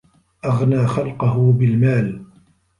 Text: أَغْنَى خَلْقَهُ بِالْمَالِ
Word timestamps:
أَغْنَى 0.45 0.85
خَلْقَهُ 0.87 1.51
بِالْمَالِ 1.53 2.25